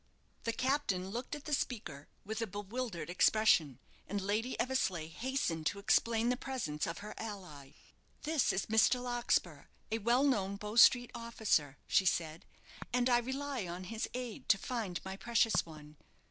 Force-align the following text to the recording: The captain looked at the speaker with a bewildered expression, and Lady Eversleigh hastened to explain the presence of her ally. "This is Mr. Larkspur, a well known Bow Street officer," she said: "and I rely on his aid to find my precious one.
The 0.45 0.51
captain 0.51 1.09
looked 1.11 1.35
at 1.35 1.45
the 1.45 1.53
speaker 1.53 2.07
with 2.25 2.41
a 2.41 2.47
bewildered 2.47 3.07
expression, 3.07 3.77
and 4.07 4.19
Lady 4.19 4.59
Eversleigh 4.59 5.05
hastened 5.09 5.67
to 5.67 5.77
explain 5.77 6.29
the 6.29 6.35
presence 6.35 6.87
of 6.87 6.97
her 7.05 7.13
ally. 7.19 7.73
"This 8.23 8.51
is 8.51 8.65
Mr. 8.65 8.99
Larkspur, 8.99 9.65
a 9.91 9.99
well 9.99 10.23
known 10.23 10.55
Bow 10.55 10.75
Street 10.75 11.11
officer," 11.13 11.77
she 11.85 12.07
said: 12.07 12.47
"and 12.91 13.11
I 13.11 13.19
rely 13.19 13.67
on 13.67 13.83
his 13.93 14.09
aid 14.15 14.49
to 14.49 14.57
find 14.57 14.99
my 15.05 15.15
precious 15.17 15.67
one. 15.67 15.97